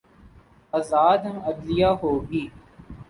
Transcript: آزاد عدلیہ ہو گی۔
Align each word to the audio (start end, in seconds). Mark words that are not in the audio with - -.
آزاد 0.73 1.21
عدلیہ 1.47 1.91
ہو 2.01 2.11
گی۔ 2.29 2.43